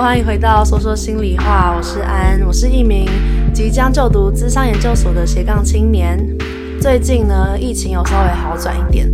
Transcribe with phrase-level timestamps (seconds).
[0.00, 3.06] 欢迎回到说说心里话，我是安，我是一名
[3.52, 6.16] 即将就读咨商研究所的斜杠青年。
[6.80, 9.10] 最近呢，疫情有稍微好转一点，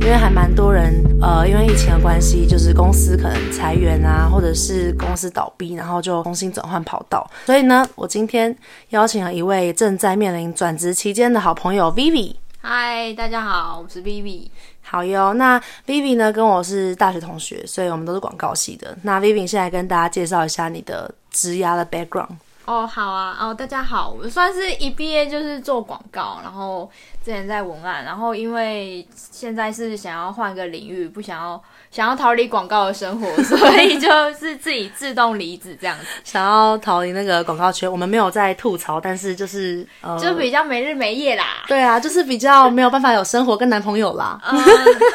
[0.00, 0.92] 为还蛮多人，
[1.22, 7.24] 呃，因为疫情的关系，就是公司可能裁员啊，或者是公司倒闭，然后就重新转换跑道。
[7.44, 8.54] 所以呢，我今天
[8.90, 12.34] 邀请了一位正在面临转职期间的好朋友 Vivi。
[12.68, 14.48] 嗨，大家好，我是 Vivi。
[14.82, 15.56] 好哟，那
[15.86, 18.98] Vivi 呢，跟我是大学同学，所以我们都是广告系的。
[19.02, 22.34] 那 Vivi 现在跟大家介绍一下你的职涯的 background。
[22.64, 26.90] 哦，好啊，哦，大家好，我算是一毕业就是做广告，然后
[27.26, 31.60] 之前在文案，然后因为现在是想要换个领域，不想要。
[31.88, 36.04] 想要逃离广告的生活， 所以就是自己自动离职这样子。
[36.24, 41.64] 想要逃离那个广告圈，我们没有在吐槽，但是就是呃，就比较没日没夜啦。
[41.66, 44.38] 对啊，就是比较没有办法有生活跟男朋友啦。
[44.46, 44.60] 嗯，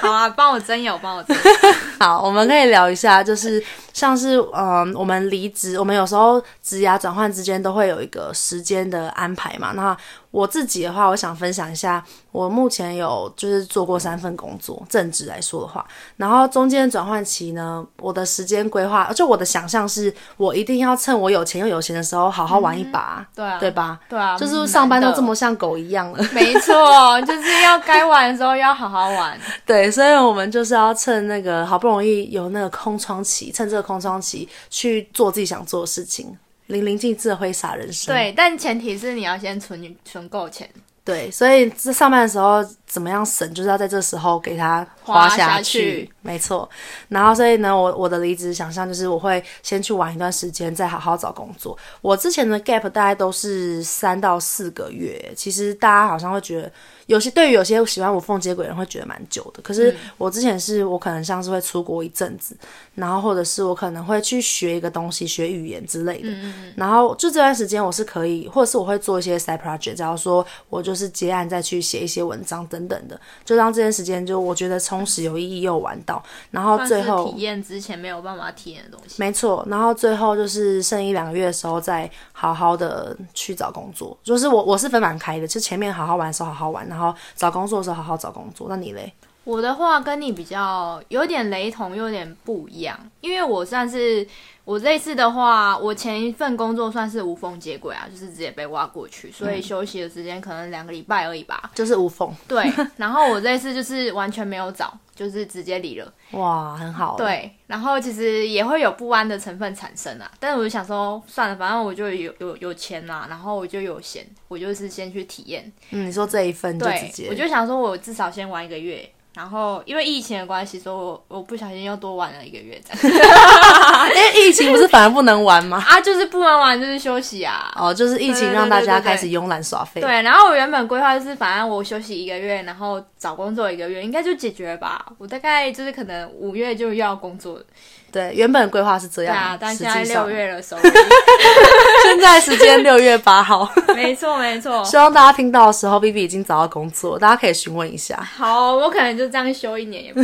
[0.01, 1.43] 好啊，帮我征友，帮我征友。
[1.99, 9.73] 好，我们可以聊一下，就是像是嗯、呃，我们离职，我们有时候职涯转换之间都会有一个时间的安排嘛。
[9.75, 9.95] 那
[10.31, 23.99] 我自己的话，我想分享一下，我目前有就是做过三份工作，正职来说的话，然后中间转换期呢，我的时间规划，就我的想象是，我一定要趁我有钱又有闲的时候，好好玩一把，嗯、对啊，对吧？
[24.07, 36.37] 对啊，就是上班都这么像狗一样了， 没错，就是要该玩的时候要好好玩， 对，所以我们就是要趁那个好不容易有那个空窗期，趁这个空窗期去做自己想做的事情。
[36.71, 38.13] 淋漓尽致的挥洒人生。
[38.13, 40.69] 对，但前提是你要先存存够钱。
[41.03, 46.11] 对，所以这上班的时候怎么样省，就是要在这时候给他花下去。
[46.21, 46.69] 没错。
[47.07, 51.77] 然后，所以呢，我我的离职想象就是我会先去玩一段时间，再好好找工作。
[52.01, 55.31] 我之前的 gap 大概都是三到四个月。
[55.33, 56.69] 其实大家好像会觉得。
[57.07, 62.55] 有些对于有些喜欢无缝接轨的人会觉得蛮久的，可是我之前是我可能像是会出国一阵子，
[62.95, 66.29] 然后或者是我可能会去学一个东西，学语言之类的，
[66.77, 76.21] 然后就这段时间我是可以，或者是我会做一些 side project，假如说我就是接案再去写一些文章等等等的，就让这段时间就我觉得充实有意义又玩到，
[76.51, 89.13] 然后最后体验之前没有办法体验的东西，没错，然后最后就是剩一两个月的时候再好好的去找工作，就是我我是分蛮开的，就前面好好玩的时候好好玩，然后找工作的时候好好找工作，那你嘞？
[89.43, 94.25] 我的话跟你比较有点雷同，又有点不一样，因为我算是
[94.63, 102.31] 我这一次的话，我前一份工作算是无缝接轨啊，就是直接被挖过去，所以休息的时间可能两个礼拜而已吧， 就是无缝。
[102.47, 106.13] 对，然后我这一次就是完全没有找，就是直接离了。
[106.33, 107.17] 哇，很好。
[107.17, 115.71] 对，然后其实也会有不安的成分产生啊，但是我就想说，算了，反正我就有有有钱啦，然后我就有闲，我就是先去体验。
[115.89, 119.11] 嗯，你说这一份就直接，对，我就想说，我至少先玩一个月。
[119.33, 123.17] 然后因为疫情的关系，所以我我不小心又多玩了一个月，这样。
[124.13, 125.81] 因为疫情不是反而不能玩吗？
[125.87, 127.71] 啊，就是不能玩，就是休息啊。
[127.77, 130.01] 哦，就是疫情让大家开始慵懒耍废。
[130.01, 135.05] 对，然后我原本规划就是，反正我休息一个月，然后找工作一个月，应该就解决了吧。
[135.17, 137.63] 我大概就是可能五月就要工作了。
[138.11, 139.33] 对，原本规划是这样。
[139.33, 140.77] 对啊，但现在六月了，收。
[142.03, 143.71] 现在时间六月八号。
[143.95, 144.83] 没错，没错。
[144.83, 148.15] 希望大家听到的时候，Vivi 已经找到工作，大家可以询问一下。
[148.21, 150.21] 好，我可能就这样休一年也不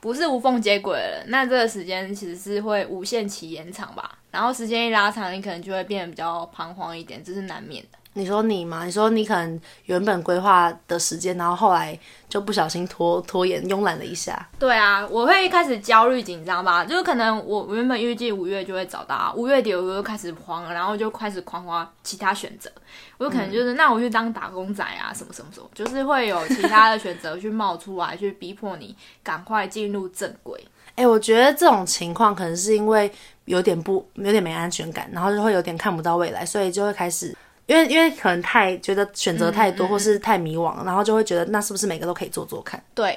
[0.00, 1.24] 不是无缝接轨了。
[1.26, 4.12] 那这个时间其实是会无限期延长吧？
[4.30, 7.98] 然后时间一拉长，你可能就会变得比较彷徨一点，这是难免的。
[8.14, 8.84] 你说你吗？
[8.84, 14.48] 你说你可能原本规划的时间，然后后来就不小心拖拖延、慵懒了一下。
[14.58, 22.70] 对啊，我会一开始焦虑紧张吧，就是可能我原本预计五月就会找到，五月底我就开始慌了，然后就开始狂花其他选择。
[23.16, 30.62] 我就可能就是、嗯、那我去当打工仔啊，什么什么什么，就是会有其他的选择去冒出来，去逼迫你赶快进入正轨。
[30.96, 33.10] 哎、欸，我觉得这种情况可能是因为
[33.46, 37.34] 有点不有点没安全感，然后就会有点看不到未来，所以就会开始。
[37.66, 42.82] 因为因为可能太觉得选择太多，或是太迷惘了，然后就会觉得那是不是每个都可以做做看？
[42.94, 43.16] 对，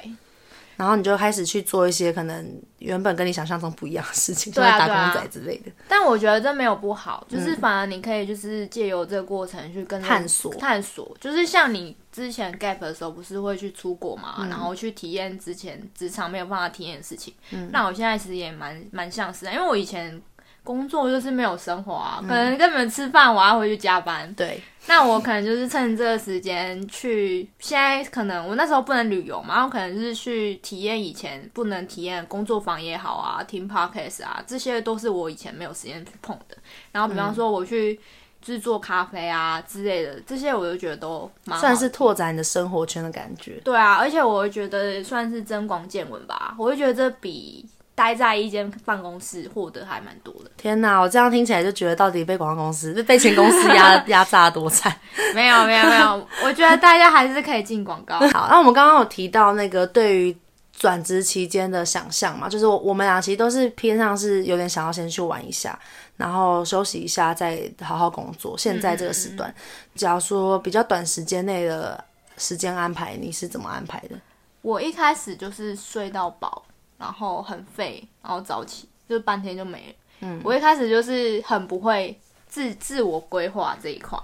[0.76, 5.72] 然后你就开始去做一些可能原本跟你想象中不一样的事情，对啊，像打工仔之类的。
[5.88, 17.34] 但我觉得这没有不好，就是反而你可以就是借由这个过程去跟探索探索，就是像你之前 gap 的时候不是会去出国嘛，嗯、然后去体验之前职场没有办法体验的事情。
[17.50, 20.22] 嗯，那我现在其实也蛮蛮像是，因为我以前。
[20.66, 24.30] 工作就是没有生活啊，可能跟你们吃饭，我要回去加班。
[24.34, 27.48] 对，那我可能就是趁这个时间去。
[27.60, 36.56] 现在可能我那时候不能旅游嘛，然后可能是去体验以前不能体验工作坊也好啊，听 podcast 啊，这些都是我以前没有时间去碰的。
[36.90, 37.98] 然后比方说我去
[38.42, 43.60] 制作咖啡啊之类的，这些我就觉得都蛮算是拓展你的生活圈的感觉。
[43.64, 46.56] 对啊，而且我会觉得算是增广见闻吧。
[46.58, 47.64] 我会觉得这比。
[47.96, 50.50] 待在一间办公室获得还蛮多的。
[50.58, 54.94] 天哪，我这样听起来就觉得到底被广告公司、被前公司压 压榨多惨？
[55.34, 58.18] 没有没有没有，我觉得大家还是可以进广告。
[58.28, 60.36] 好，那我们刚刚有提到那个对于
[60.74, 65.78] 转职期间的想象嘛，就是我我们俩其实都是偏向是有点想要先去玩一下，
[66.18, 68.58] 然后休息一下，再好好工作。
[68.58, 72.04] 现在这个时段，嗯嗯嗯，假如说比较短时间内的
[72.36, 74.16] 时间安排，你是怎么安排的？
[74.60, 76.62] 我一开始就是睡到饱。
[76.98, 79.94] 然后很废，然后早起，就是半天就没了。
[80.20, 84.18] 嗯，我一开始就是很不会自自我规划这一块。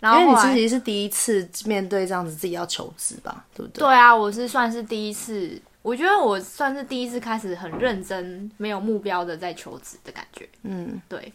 [0.00, 3.80] 然后，后因为你自己是第一次面对这样子自己要求职吧，对不对？
[3.80, 10.48] 对啊，我是算是第一次，我觉得我算是第一次开始很认真、没有目标的在求职的感觉。
[10.62, 11.32] 嗯，对。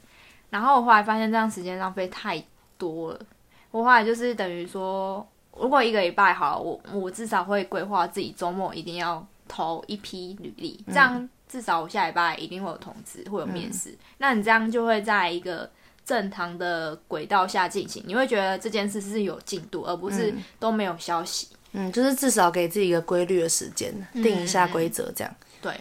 [0.49, 2.43] 然后我后来发现这样时间浪费太
[2.77, 3.19] 多了。
[3.71, 5.23] 我后来就是等于说，
[5.55, 9.25] 如果一个礼拜好了，我我至少会规划自己周末一定要。
[9.49, 13.89] 投一批履历，这样至少我下礼拜一定会有通知，会有面试。
[13.89, 15.69] 嗯、那你这样就会在一个
[16.05, 21.49] 正常的轨道下进行，你会觉得这件事是有进度，而不是都没有消息。
[21.73, 25.35] 嗯，就是至少给自己一个规律的时间，定一下规则，这样。
[25.61, 25.73] 对。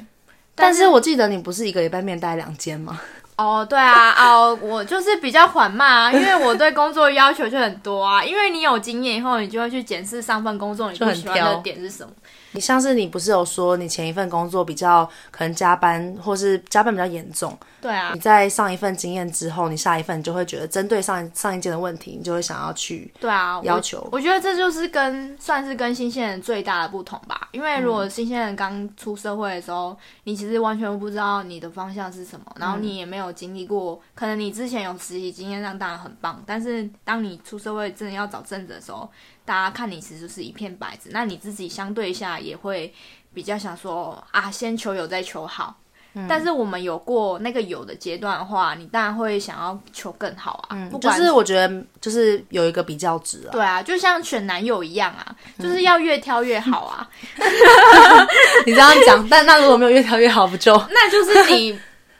[0.55, 3.01] 但是我记得你不是一个礼拜面待两间吗？
[3.39, 8.25] 哦，对啊，哦，我就是比较缓慢啊，因为我对工作要求就很多啊。
[8.25, 12.13] 因为你有经验以后，你就会去检视上份工作你不喜欢的点是什么。
[12.53, 17.57] 你像是你不是有说你前一份工作比较可能加班，或是加班比较严重？
[17.81, 18.11] 对啊。
[18.15, 24.09] 你在上一份经验之后，你下一份就会觉得针对上上一件的问题，你就会想要去对啊要求我。
[24.13, 27.49] 我觉得这就是跟算是跟新鲜人最大的不同吧。
[27.53, 36.43] 因为如果新鲜人刚出社会的时候，嗯、你其实完全不知道你的方向是什么，然后你也没有经历过，可能你之前有实习经验，那当然很棒。
[36.47, 39.09] 但是当你出社会真的要找正职的时候，
[39.49, 42.93] 大家看你其实是一片白纸，那你自己相对下也会
[43.33, 45.75] 比较想说啊，先求有再求好。
[46.13, 50.77] 嗯、但是我们有过那个有的阶段的话，你当然会想要求更好啊。
[50.77, 53.53] 嗯，不管是就是我觉得就是有一个比较值啊。
[53.53, 57.09] 对啊，就像选男友一样啊，就是要越挑越好啊。
[58.67, 61.79] 你这样讲，但那如果没有越挑越好，不就 那就是你。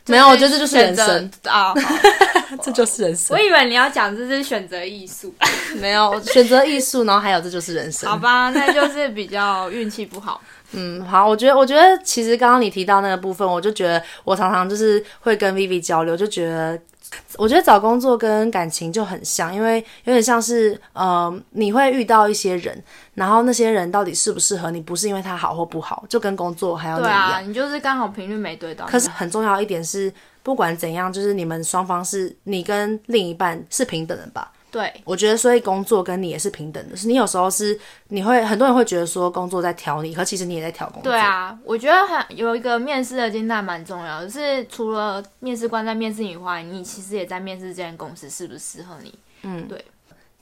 [0.09, 1.75] 没有，我觉得这就是人生啊，
[2.63, 3.37] 这就是人生。
[3.37, 5.33] 我以为你要讲这是选择艺术，
[5.81, 8.09] 没有选择艺术，然后还有这就是人生。
[8.09, 10.41] 好吧，那就是比较运气不好。
[10.73, 16.79] 嗯，好，我觉得，我觉得其实刚刚你提到那个部分，我就觉得我常常就是会跟 Vivi 交流，就觉得。
[17.37, 22.83] 我觉得找工作跟感情就很像，因为有点像是，呃，你会遇到一些人，
[23.15, 27.09] 然后那些人到底适不适合你，不是因为他好或不好，就跟工作还要一样。
[27.09, 28.85] 对啊，你就是刚好频率没对到。
[28.87, 30.13] 可是很重要一点是，
[30.43, 34.53] 不管怎样，就是你们双方是你跟另一半是平等的吧。
[34.71, 37.79] 对，我觉得所以工作跟你也是平等的，是你有时候是
[38.09, 41.11] 你会很多人会觉得说工作在挑你，可其实你也在挑工作。
[41.11, 49.19] 对啊，我觉得很有一个面试的心态蛮重要的，就是除了面试官在面试你以外，你其实也在面试这间公司适不适合你。
[49.43, 49.83] 嗯，对，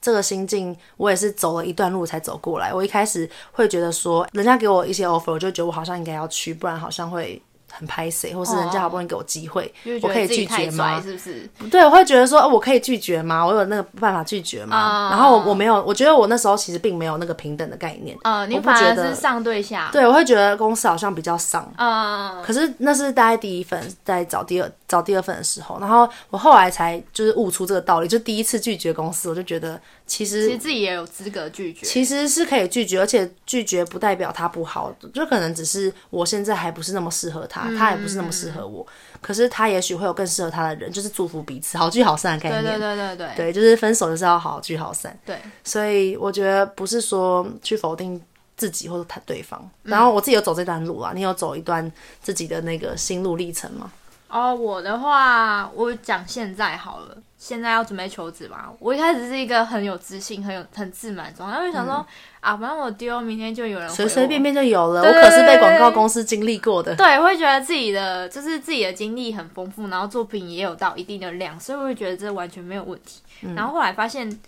[0.01, 2.75] 这个心境我也是走了一段路才走过来。
[2.75, 7.41] 我一开始会觉得说，人家给我一些 offer，我就觉得我好像应该要去，不然好像会。
[7.79, 11.01] 很拍谁，或是人家好不容易给我机会，哦、我可以拒绝吗？
[11.01, 11.49] 是不是？
[11.71, 13.45] 对，我会觉得说，哦，我可以拒绝吗？
[13.47, 14.77] 我有那个办法拒绝吗？
[14.77, 18.17] 哦、然后我我没有，我觉得我那时候其实并没有那个平等的概念。
[18.23, 19.91] 呃，你反而是上对下。
[19.93, 21.71] 对，我会觉得公司好像比较上。
[21.77, 22.43] 嗯。
[22.43, 38.47] 可是那是大概第一份，在找第二找第二份的时候，然后我后来才就是悟出这个道理，就第一次拒绝公司，我就觉得其实其实自己也有资格拒绝，其实是可以拒绝，而且拒绝不代表他不好，就可能只是我现在还不是那么适合他，嗯、他也不是那么适。
[38.47, 38.87] 合我，
[39.21, 42.63] 可是他也许会有更适合他的人，就是祝福彼此，好聚好散的概念。
[42.63, 45.19] 对对对对对，对，就是分手就是要好聚好散。
[45.27, 48.23] 对，所以我觉得不是说去否定
[48.57, 49.69] 自己或者他对方。
[49.83, 51.91] 然后我自己有走这段路啊，你有走一段
[52.23, 53.91] 自己的那个心路历程吗？
[54.29, 57.19] 哦，我的话，我讲现在好了。
[57.39, 58.73] 现在要准备求职嘛？
[58.79, 62.07] 我一开始是一个很有自信、很有很自满状态，就想说、嗯、
[62.41, 65.03] 啊，反正我丢，明天就有人随随便便就有了。
[65.03, 73.21] 我可是被广告公司经历过的，对，会觉得自己的就是自己的经历很丰富，然后作品也有到一定的量，所以我会觉得这完全没有问题。
[73.43, 74.41] 嗯、然后后来发现。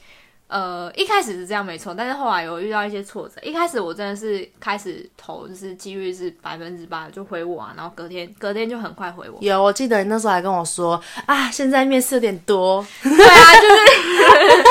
[0.49, 3.35] 呃，一开始是这样没错，但是后来有遇到一些挫折。
[3.43, 9.39] 一开始我真的是开始投，就是几率是百分之八就回我啊，然后隔天隔天就很快回我。
[9.43, 12.85] 有，我记得你那时候还跟我说啊，现在面试有点多。
[13.03, 14.63] 对啊，就是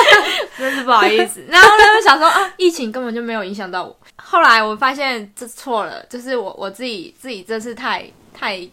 [0.58, 1.44] 真是不好意思。
[1.48, 3.96] 然后呢，想说啊，疫情根本就没有影响到我。
[4.16, 8.68] 后来我发现这错了，就是我我自己自己真是太太。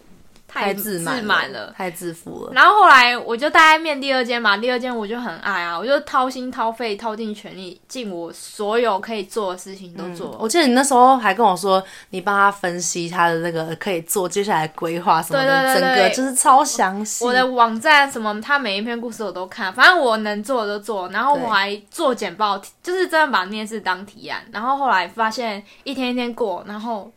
[0.55, 2.53] 太自满了，太自负了。
[2.53, 10.31] 然后后来我就大概面第二间嘛，第二间我就很爱啊，我就掏心掏肺、掏尽全力，尽我所有可以做的事情都做。
[10.35, 17.25] 嗯、我记得你那时候还跟我说，你帮他分析他的那个可以做接下来规划什么的，整个就是超详细。
[17.25, 21.09] 我的网站什么，他每一篇故事我都看，反正我能做的都做。
[21.09, 24.41] 然后我还做简报，就是真的把面试当提案。
[24.53, 27.11] 然后后来发现一天一天过，然后。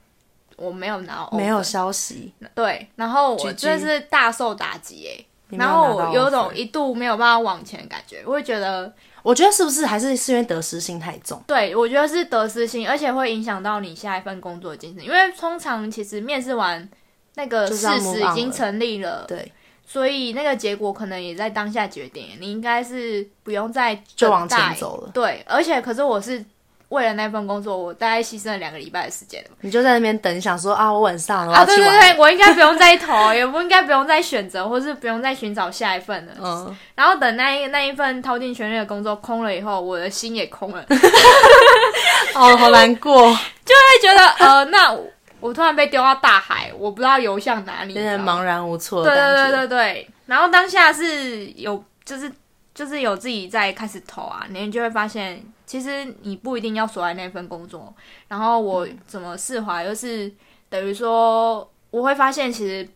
[0.58, 2.34] 我没有拿到，没有消息。
[2.54, 11.42] 对，然后我真的是大受打击哎，然后我有种一度没有办法往前的感觉，我会觉得，我觉得是不是还是是因为得失心太重？
[11.48, 16.90] 对，我觉得是得失心，而且会影响到你下一份工作的精神，因为通常其实面试完
[17.36, 19.52] 那个事实已经成立了，对，
[19.86, 25.12] 所以那个结果可能也在当下决定，你应该是不用再就往前走了。
[25.14, 26.44] 对，而且可是我是。
[26.90, 29.44] 为了那份工作，我大概牺牲了两个礼拜的时间。
[29.60, 36.34] 你就在那边等，想说啊，我稳上了啊，对对对，我应该不用再投，也不应该不用再选择，或是不用再寻找下一份了。
[36.42, 40.86] 嗯，然后等那一那一份掏尽全力的工作空了以后，我的心也空了。
[42.34, 43.22] 哦，好难过，
[43.66, 45.06] 就会觉得呃，那我，
[45.42, 49.04] 我突然被丢到大海，我不知道游向哪里，有点茫然无措。
[49.04, 52.32] 对对对对对，然后当下是有，就是
[52.74, 55.44] 就是有自己在开始投啊，你就会发现。
[55.68, 57.94] 其实你不一定要锁在那份工作，
[58.30, 60.32] 然后我怎么释怀，就是
[60.70, 62.88] 等于说我会发现，其实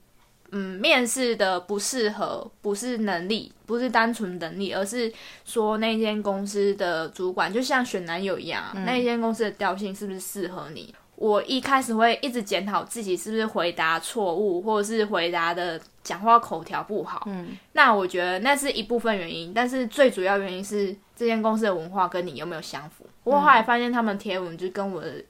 [0.52, 5.12] 嗯，面试的不适合不是能力，不是单纯能力，而是
[5.46, 10.94] 说那间公司的主管就像选男友一样，嗯、那间公司的调性是不是适合你？
[11.22, 17.22] 我一开始会一直检讨自己是不是回答错误，或者是回答的讲话口条不好。
[17.28, 23.06] 嗯，那我觉得那是一部分原因，但是最主要原因是这间公司的文化跟你有没有相符。
[23.24, 25.24] 不过后来发现他们贴文就跟我的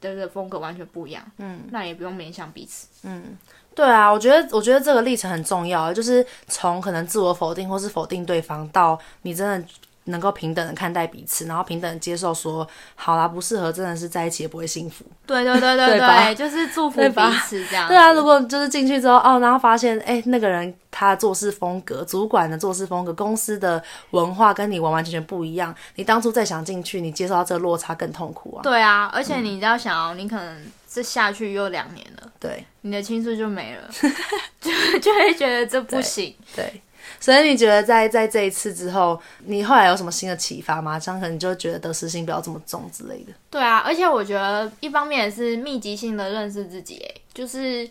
[0.00, 1.22] 的的风格完全不一样。
[1.38, 2.88] 嗯，那也不用勉强彼此。
[3.04, 3.38] 嗯，
[3.76, 9.68] 对啊，我觉得我觉得这个历程很重要，就是从可能自我否定或是否定对方，到你真的。
[10.04, 15.04] 能够平等的看待彼此，然后平等的接受说，好啦，不适合，真的是在一起也不会幸福。
[15.26, 17.86] 对对对对对，对 就是祝福彼此这样。
[17.86, 28.62] 对啊，如果就是进去之后哦，然后发现哎，那个人他的做事风格、主管的做事风格、公司的文化跟你完完全全不一样，你当初再想进去，你接受到这个落差更痛苦啊。
[28.62, 33.88] 对啊，而且你要想哦，你可能这下去又两年了，对，你的青春就没了，
[34.60, 36.34] 就就会觉得这不行。
[36.56, 36.64] 对。
[36.64, 36.82] 对
[37.20, 40.98] 所以你觉得在在这一次之后，你后来有什么新的启发吗？
[40.98, 43.32] 这样可能就觉得得失心不要这么重之类的。
[43.50, 47.88] 对啊，而且我觉得一方面也是密集性的认识自己，哎，就是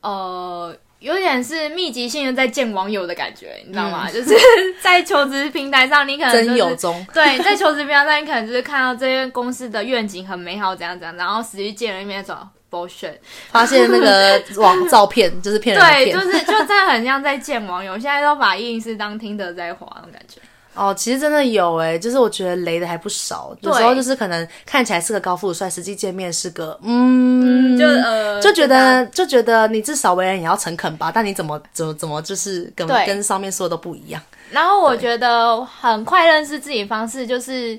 [0.00, 4.06] 呃，有点是密集性的在见网友的感觉，你知道吗？
[4.08, 4.34] 嗯、就是
[4.82, 7.06] 在求职平台上，你可能、就是、真有中。
[7.12, 12.46] 对， 在求职平台上，你可能就是看到这些公司的愿景很美好，怎样怎样，然后实际见了一面的时候。
[12.70, 13.14] bullshit，
[13.50, 17.94] 发现那个 网照片就是骗人的，对，就是就真的很像在见网友。
[17.94, 20.40] 现在都把104当听的在滑那种感觉。
[20.72, 23.54] 哦，其实真的有诶，就是我觉得雷的还不少。
[23.60, 31.10] 有时候就是可能看起来是个高富帅，实际见面是个嗯，就呃，就觉得就觉得你至少为人也要诚恳吧。
[31.12, 34.22] 但你怎么怎么怎么就是跟跟上面说的都不一样。
[34.52, 37.78] 然后我觉得很快认识自己的方式就是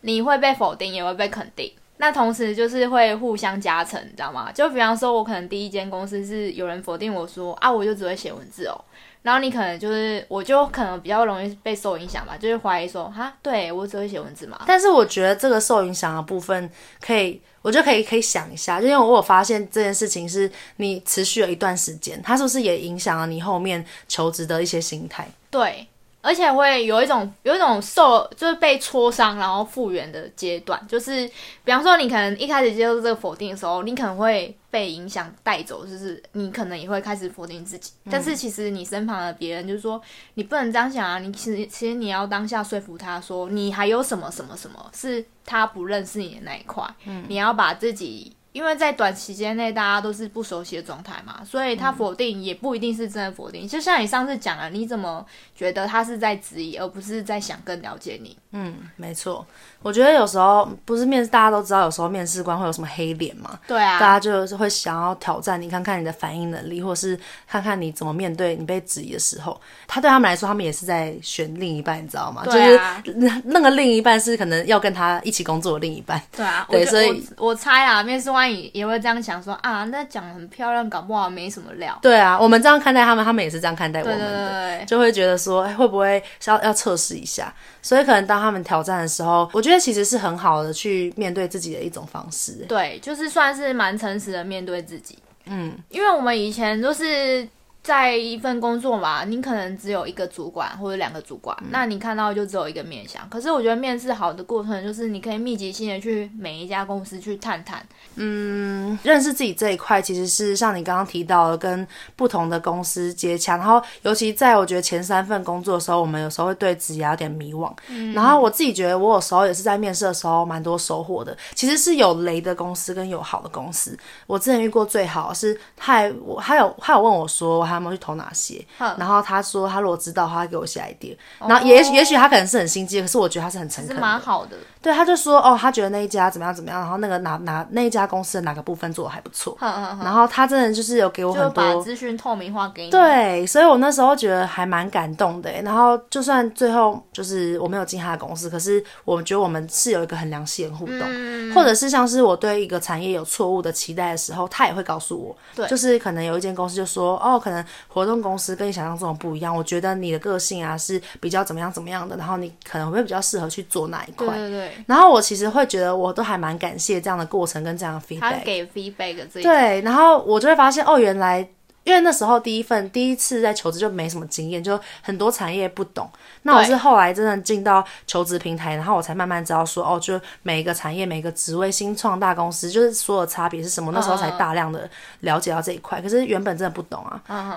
[0.00, 1.72] 你会被否定，也会被肯定。
[2.02, 4.50] 那同时就是会互相加成，你知道吗？
[4.50, 8.74] 就比方说，我可能第一间公司是有人否定我说啊，我就只会写文字哦。
[9.22, 14.60] 然后你可能就是，我就可能比较容易被受影响吧，就是怀疑说，哈，对，我只会写文字嘛。
[14.66, 16.68] 但是我觉得这个受影响的部分，
[17.00, 25.28] 可以，我就可以可以想一下，就因为我有发现这件事情是你持续了一段时间，它是不是也影响了你后面求职的一些心态？
[25.52, 25.86] 对。
[26.22, 31.28] 而且会有一种有一种受就是被挫伤然后复原的阶段，就是
[31.64, 37.92] 比方说你可能一开始接受这个否定的时候，你可能会被影响带走，就是你可能也会开始否定自己。
[38.04, 40.00] 嗯、但是其实你身旁的别人就是说
[40.34, 48.32] 你不能这样想啊，你其实其实你要当下说服他说你还有什么什么什么是他不认识你的那一块，嗯，你要把自己。
[48.52, 53.64] 因为在短期间内，大家都是不熟悉的状态嘛，所以他否定也不一定是真的否定。
[53.64, 58.36] 嗯、就像你上次讲了，你怎么觉得他是在质疑，而不是在想更了解你？
[58.50, 59.46] 嗯，没错。
[59.82, 63.58] 我觉得有时候不是面试，大家都知道，有时候面试官会有什么黑脸嘛？
[63.66, 69.60] 对啊，大家就是会想要挑战你，看看你的反应能力，或是看看你怎么面对你被质疑的时候。
[69.86, 72.42] 他对他们来说，他们也是在选另一半，你知道吗？
[72.44, 76.20] 对啊、就是那个另一半是可能要跟他一起工作的另一半。
[76.36, 81.98] 对啊， 对，所以我，我猜啊，面试官也也会这样想说啊，那讲得很漂亮，搞不好没什么料。
[82.02, 87.52] 对啊，我们这样看待他们，他们也是这样看待我们的，就会觉得说，会不会要要测试一下？
[87.80, 92.64] 所以可能当他们挑战的时候，我觉得其实是很好的去面对自己的一种方式。
[92.68, 95.18] 对，就是算是蛮诚实的面对自己。
[95.46, 97.46] 嗯，因为我们以前都是
[97.82, 103.28] 在一份工作嘛，你可能只有一个主管或者两个主管，嗯、那你看到就只有一个面相。
[103.28, 107.84] 可是我觉得面试好的过程就是你可以密集性的去每一家公司去探探。
[108.14, 108.71] 嗯，
[109.02, 113.56] 认识自己这一块其实是像你刚刚提到的，跟不同的公司接洽。
[113.56, 117.72] 然后尤其在我觉得前三份工作的时候，我们有时候会对职业有点迷惘。
[117.88, 121.36] 嗯、然后我自己觉得我有时候也是在面试的时候蛮多收获的。
[121.54, 123.96] 其实是有雷的公司跟有好的公司。
[124.26, 127.62] 我之前遇过最好是他还我他有他有问我说。
[127.62, 128.64] 还有没有去投哪些？
[128.98, 131.16] 然后他说，他如果知道，他会给我写 idea。
[131.38, 134.56] 然后也许也许他可能是很心机，可是我觉得他是很诚恳，蛮好的。
[134.80, 139.54] 对，他就说哦，他觉得那一家怎么样怎么样，然后那个哪哪那一家公司的哪个部分做的还不错。
[139.60, 142.90] 然后他真的就是有给我很多资讯透明化给你。
[142.90, 145.52] 对，所以我那时候觉得还蛮感动的。
[145.62, 155.36] 然后就算最后就是我没有进他的公司，可是我觉得我们是有一个很良性的互动，嗯、或者是像是我对一个产业有错误的期待的时候，他也会告诉我。
[155.54, 164.26] 对，就是可能有一间公司就说哦，可能活动公司跟你想象中的不一样，我觉得你的个性啊是比较怎么样怎么样的，然后你可能会比较适合去做哪一块。
[164.26, 164.72] 对对对。
[164.86, 165.52] 然后我其实。
[165.52, 168.20] 会觉得我都还蛮感谢这样的过程跟这样的 feedback。
[168.20, 171.46] 他给 feedback 这一对，然后我就会发现哦，原来
[171.84, 176.08] 因为那时候第一份第一次在求职就没什么经验，就很多产业不懂。
[176.42, 183.90] 那我是后来真的进到求职平台，然后我才慢慢知道说哦，就每一个产业每一个职位新创大公司就是所有差别是什么。
[183.92, 184.88] 那时候才大量的
[185.20, 187.20] 了解到这一块，可是原本真的不懂啊。
[187.28, 187.56] 嗯，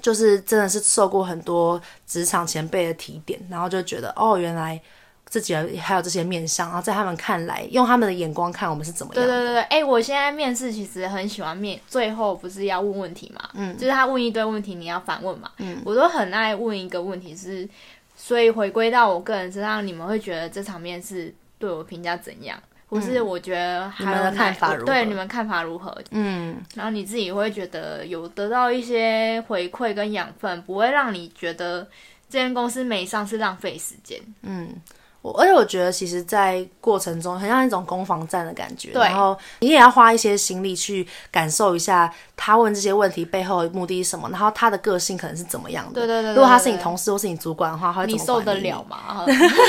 [0.00, 4.80] 就是真的是受过很多职场前辈的提点，然后就觉得哦，原来。
[5.28, 9.28] 自己还有这些面相，然后在他们看来，用他们的眼光看我们是怎么样的。
[9.28, 13.50] 对对对，哎、欸，我现在面试其实很喜欢面，最后不是要问问题嘛？
[13.54, 15.50] 嗯，就是他问一堆问题，你要反问嘛？
[15.58, 17.68] 嗯，我都很爱问一个问题是，
[18.16, 22.56] 所以回归到我个人身上，你们会觉得这场面试对我评价怎样？
[22.88, 24.86] 不是我觉得还有你们的看法如何？
[24.86, 25.92] 对，你们看法如何？
[26.12, 31.82] 嗯，然后你自己会觉得有得到一些回馈跟养分，不会让你觉得
[32.30, 34.20] 这间公司没上是浪费时间。
[34.42, 34.72] 嗯。
[35.32, 38.90] 而且我觉得，其实，在过程中很像一种攻防战的感觉。
[38.92, 39.02] 对。
[39.02, 45.92] 然后你也要花一些心力去感受一下他问这些问题背后的目的是什么，然后他的个性可能是怎么样的。
[45.94, 46.34] 对对对，对。
[46.34, 48.18] 如果他是你同事或是你主管的话，他会怎么？
[48.18, 49.24] 你受得了吗？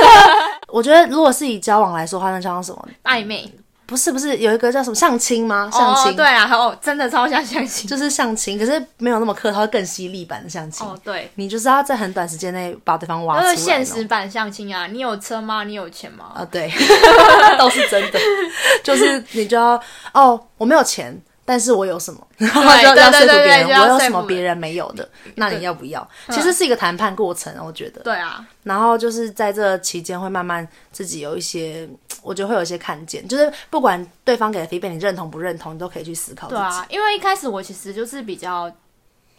[0.67, 2.87] 我觉得，如果是以交往来说，他能交往什么？
[3.03, 3.49] 暧昧。
[3.87, 5.69] 不是不是，有一个叫什么相亲吗？
[5.71, 10.85] 相亲、哦、对啊，哦，真的超像相亲，就是相亲，可是没有那么客套，更犀利版的相亲。
[10.85, 13.55] 哦，对，你就是要在很短时间内把对方挖出来。
[13.55, 15.63] 就是现实版相亲啊，你有车吗？
[15.63, 16.25] 你有钱吗？
[16.35, 16.69] 啊、哦，对，
[17.57, 18.19] 都是真的，
[18.83, 19.81] 就是你就要
[20.13, 21.19] 哦，我没有钱。
[21.49, 22.27] 但是我有什么？
[22.35, 25.07] 然后就要说服别人，我有什么别人没有的？
[25.35, 26.05] 那你要不要？
[26.29, 28.01] 其实是一个谈判过程，我觉得。
[28.01, 28.45] 对啊。
[28.63, 31.87] 然后就是在这期间会慢慢自己有一些，
[32.21, 36.49] 我觉得会有一些看见，就是不管对方给的 feedback 你认同不认同，你都可以去思考。
[36.49, 38.69] 对啊，因为一开始我其实就是比较。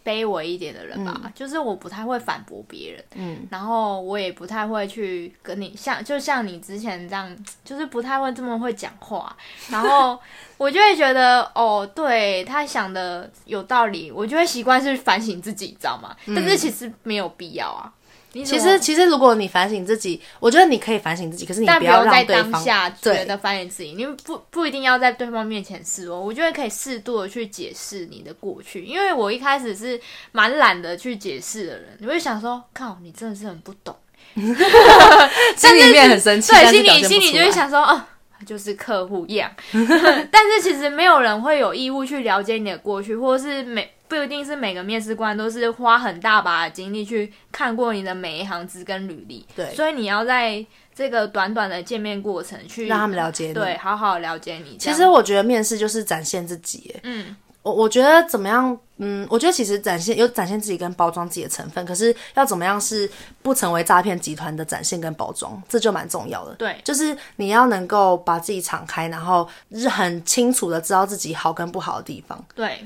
[0.03, 9.35] 卑微一点的人吧，嗯、就是我不太会反驳别人，嗯，然后我也不太会去跟你像，就像你之前这样，就是不太会这么会讲话，
[9.69, 10.19] 然后
[10.57, 16.15] 我就会觉得，哦，对他想的有道理，我就会习惯是反省自己，你知道吗？
[16.25, 17.93] 嗯、但是其实没有必要啊。
[18.31, 26.19] 其实，其实如果你反省自己，我觉得你可以反省自己，可是你不要让对方，在当下觉得反省自己，对你不不一定要在对方面前示弱。
[26.19, 29.99] 我觉得可以适度的去解释你的过去，因为我一开始是
[30.31, 33.95] 蛮懒得去解释的人，你会想说，靠，你真的是很不懂，
[34.35, 38.05] 心里面很生气，对，心里心里就会想说，哦。
[38.45, 49.45] 就是客户一样， 但是其实没有人会有义务去了解你的过去，或者是每不一定是每个面试官都是花很大把的精力去看过你的每一行字跟履历。
[49.55, 54.77] 对，所以你要在这个短短的见面过程去让他们了解你，对，好好了解你。
[54.77, 57.35] 其实我觉得面试就是展现自己，嗯。
[57.69, 58.77] 我我觉得怎么样？
[59.01, 63.09] 嗯，我觉得其实展现有展现自己跟包装自己的成分，可是要怎么样是
[63.41, 66.53] 不成为诈骗集团的展现跟包装，这就蛮重要的。
[66.55, 72.43] 对，就是你要能够把自己敞开，然后是很清楚的知道自己好跟不好的地方。
[72.53, 72.85] 对，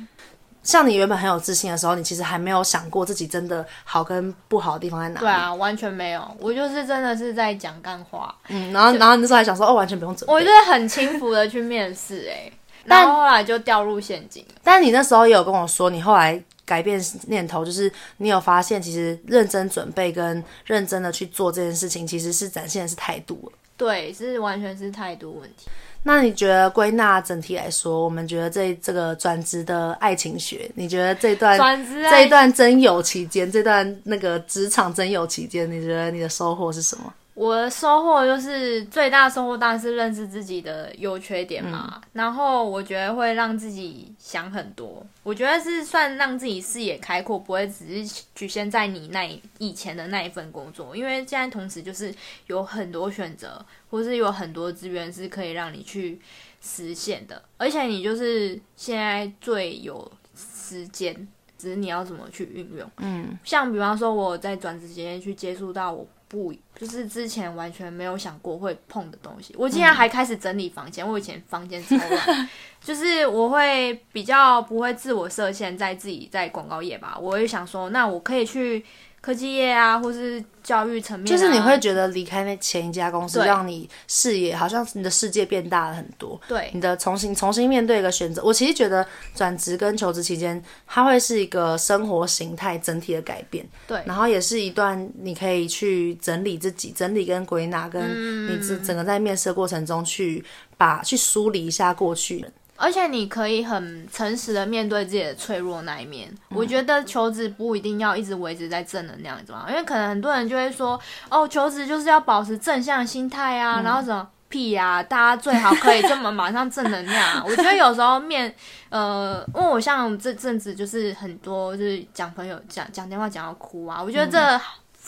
[0.62, 5.19] 像你原本很有自信的时候，你其实还没有想过自己真的好跟不好的地方在哪里。
[5.22, 8.34] 对啊，完全没有，我就是真的是在讲干话。
[8.50, 10.32] 嗯，然后然后那时候还想说，哦，完全不用准备。
[10.32, 12.54] 我就是很轻浮的去面试，欸，哎。
[12.88, 14.46] 但后来就掉入陷阱。
[14.63, 23.52] 但你那时候也有跟我说，你后来改变念头，就是你有发现，其实认真准备跟认真的去做这件事情，其实是展现的是态度。
[23.76, 25.67] 对，是完全是态度问题。
[26.06, 37.13] 那你觉得归纳整体来说，我们觉得这这个转职的爱情学，你觉得这段转职这一段真友期间，这段那个职场真友期间，你觉得你的收获是什么？
[37.36, 52.13] 我的收获就是最大收获当然是认识自己的优缺点嘛，嗯、然后我觉得会让自己想很多，我觉得是算让自己视野开阔，不会只是局限在你那以前的那一份工作，因为现在同时就是
[52.46, 56.22] 有很多选择，或是有很多资源是可以让你去
[56.62, 62.88] 实现的，而且你就是现在最有时间，只是你要怎么去运用。
[62.98, 66.08] 嗯，像比方说我在转职期间去接触到我。
[66.34, 69.54] 不，就是之前完全没有想过会碰的东西。
[69.56, 72.50] 我竟然还开始整理房间，我以前房间超乱，
[72.82, 78.84] 就是我会比较不会自我设限，在自己在广告业吧，我会想说，那我可以去。
[79.24, 86.38] 科技业啊，或是教育层面，就是你会觉得离开那前一家公司，让你视野好像你的世界变大了很多。
[86.46, 88.44] 对，你的重新重新面对一个选择。
[88.44, 93.66] 我其实觉得转职跟求职期间，它会是一个生活形态整体的改变。
[93.88, 98.04] 对，然后也是一段你可以去整理自己、整理跟归纳，跟
[98.50, 100.44] 你整整个在面试过程中去
[100.78, 102.46] 把去梳理一下过去。
[102.76, 106.30] 而且你可以很诚实的面对自己的脆弱那一面。
[106.30, 109.66] 嗯、我觉得求职不一定要一直维持在正能量，你知道吗？
[109.70, 117.44] 因为可能很多人就会说，哦，求职就是要保持正向心态啊，嗯、然后什么屁呀、啊，大家最好可以这么马上正能量、啊。
[117.48, 118.54] 我觉得有时候面，
[118.90, 124.40] 呃，因为我像这阵子就是很多就是讲朋友讲讲电话讲到哭啊，我觉得这。
[124.40, 124.62] 嗯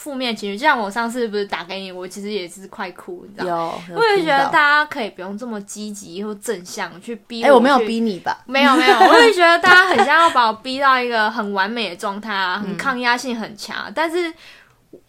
[0.05, 3.83] 负面情绪，就像我上次不是打给你，我其实也是快哭，你知道吗？
[3.95, 7.47] 我也觉得大家可以不用这么积极或正向去逼我。
[7.47, 8.43] 哎、欸，我没有逼你吧？
[8.45, 13.85] 没有没 有，我也觉得大家很像要把我逼到一个很完美的状态啊，很抗压性很强。
[13.87, 14.31] 嗯、但是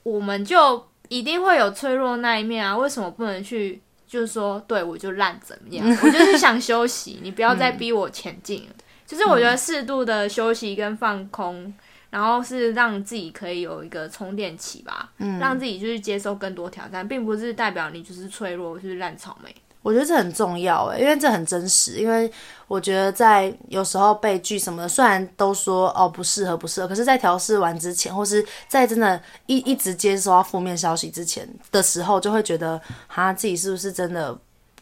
[0.03, 3.83] 我们就一定会有脆弱的那一面啊，为什么不能去？
[4.09, 5.85] 就是说，对我就烂怎么样？
[6.01, 8.69] 我就是想休息，你不要再逼我前进了。
[8.71, 11.75] 嗯、就是我觉得适度的休息跟放空。
[12.11, 19.55] 然后是让自己可以有一个充电期吧，嗯，让自己就是接受更多挑战，并不是代表你就是脆弱，就是烂草莓。
[19.83, 21.99] 我觉得这很重要诶，因为这很真实。
[21.99, 22.29] 因为
[22.67, 34.37] 我觉得在有时候被拒什么的，虽然都说哦不适合不适合，可是，在调试完之前，或是在真的一一直接收到负面消息之前的时候，就会觉得哈自己是不是真的。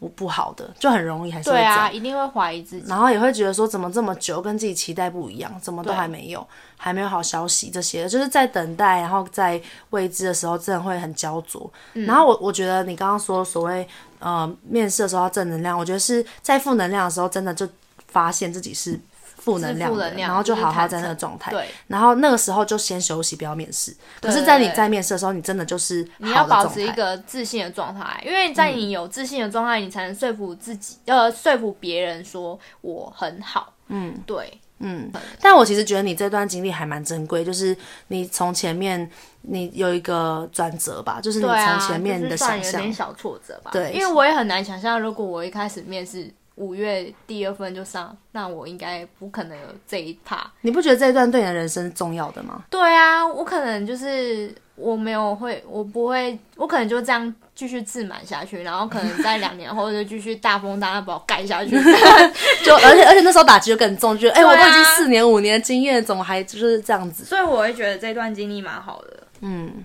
[0.04, 1.56] 不不好的，就很容易还是会。
[1.56, 11.72] 对啊，一定会怀疑自己，然后也会觉得说怎么这么久，跟自己期待不一样，怎么都还没有，还没有好消息，这些就是在等待，然后在未知的时候，真的会很焦灼。
[11.94, 13.86] 嗯、然后我我觉得你刚刚说所谓
[14.18, 17.66] 呃面试的时候要正能量，我觉得是在负能量的时候，真的就
[18.08, 19.00] 发现自己是。
[19.44, 21.50] 负能量，然后就好好在那个状态。
[21.50, 23.94] 对，然后那个时候就先休息，不要面试。
[24.22, 33.74] 可是，在你在面试的时候，你真的就是你要保持一个自信的状态，因为在你有自信的状态，你才能说服自己，呃，说服别人说我很好。
[33.88, 35.12] 嗯，对，嗯。
[35.42, 37.76] 但我其实觉得你这段经历还蛮珍贵，就是
[38.08, 39.10] 你从前面
[39.42, 43.70] 你有一个转折吧，就是你从前面的想象有点小挫折吧。
[43.70, 46.32] 对，因为我也很难想象，如果我一开始面试。
[46.56, 50.48] 五月第二份就上，那我应该不可能有这一趴。
[50.60, 52.64] 你不觉得这一段对你的人生是重要的吗？
[52.70, 61.70] 对啊，我可能就是我没有会，我不会，我可能就这样继续自满下去，然后可能在两年后就继续大风大浪把我盖下去。
[62.64, 67.24] 就而且而且那时候打击就更重，觉得哎、欸，我都已经四年五年的经验，怎么还就是这样子？
[67.24, 69.26] 所以我会觉得这段经历蛮好的。
[69.40, 69.84] 嗯，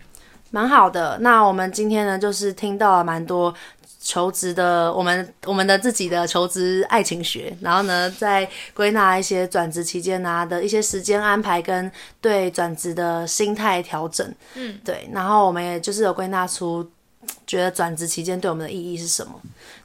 [0.51, 1.17] 蛮好的。
[1.21, 3.51] 那我们今天呢，就是听到了蛮多。
[4.01, 16.89] 求职的，我们我们的自己的求职爱情学，然后呢，再归纳一些转职期间啊的一些时间安排跟对转职的心态调整，嗯，对，然后我们也就是有归纳出
[17.45, 19.33] 觉得转职期间对我们的意义是什么，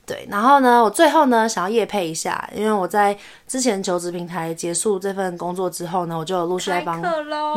[0.06, 3.16] 对，然后呢，我最后呢想要夜配一下，因为我在
[3.48, 7.00] 之前求职平台结束这份工作之后呢，我就有陆续在帮，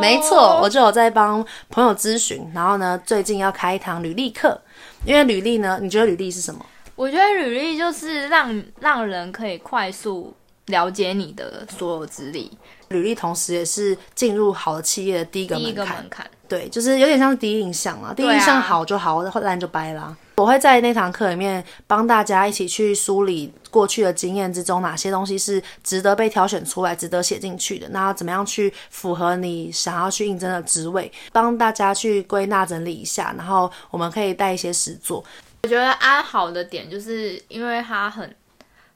[0.00, 4.58] 没错，我就有在帮朋友咨询，然后呢，最近要开一堂履历课。
[5.04, 6.64] 因为履历呢，你觉得履历是什么？
[6.96, 10.34] 我觉得履历就是让让人可以快速
[10.66, 12.50] 了解你的所有资历。
[12.88, 15.66] 履历同时也是进入好的企业的第一个门槛。
[15.66, 16.26] 第一个门槛。
[16.48, 18.12] 对，就是有点像第一印象啊。
[18.16, 20.16] 第一印象好就好，后来就掰啦。
[20.38, 27.88] 我会在那堂课里面帮大家一起去梳理过去的经验之中，哪些东西是值得被挑选出来、值得写进去的。
[27.88, 31.10] 那怎么样去符合你想要去应征的职位？
[31.32, 35.24] 帮大家去归纳整理一下，然后我们可以带一些实作。
[35.64, 38.32] 我觉得安好的点就是因为它很。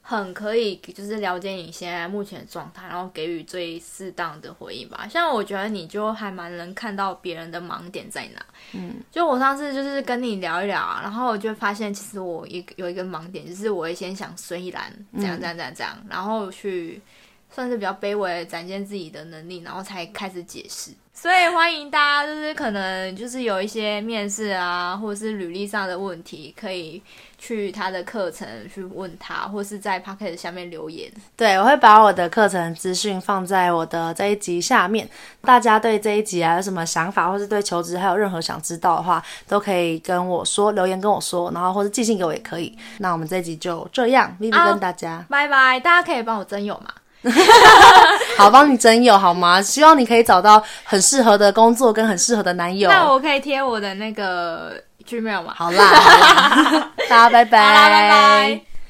[0.04, 5.06] 很可以，就是了解你现在目前的状态，然后给予最适当的回应吧。
[5.08, 8.44] 像我觉得你就还蛮能看到别人的盲点在哪。
[8.72, 17.00] 嗯，就我上次就是跟你聊一聊啊，然后我就发现其实我一有一个盲点，就是我会先想虽然这样这样这样这样，然后去
[17.48, 20.90] 算是比较卑微的展现自己的能力，然后才开始解释。
[21.14, 27.00] 所以欢迎大家，就是可能就是有一些面试啊，或者是履历上的问题，可以
[27.38, 31.12] 去他的课程去问他，或是在 Podcast 下面留言。
[31.36, 35.08] 对，我会把我的课程资讯放在我的这一集下面。
[35.42, 42.76] 大家对这一集啊有什么想法，或是对求职还有任何想知道的话，都可以跟我说，留言跟我说，然后或者寄信给我也可以。
[42.98, 45.78] 那我们这一集就这样，Vivi 跟大家拜拜。
[45.78, 46.92] 大家可以帮我征友吗？
[48.36, 49.60] 好，帮你征友好吗？
[49.62, 52.88] 希望你可以找到很适合的工作跟很适合的男友。
[52.90, 54.72] 那我可以贴我的那个
[55.08, 55.54] Gmail 吗？
[55.56, 58.71] 好啦，好啦 大家拜拜，好啦，拜拜。